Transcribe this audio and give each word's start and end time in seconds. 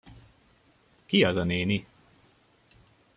Ki 1.07 1.23
az 1.23 1.35
a 1.37 1.43
néni? 1.43 1.87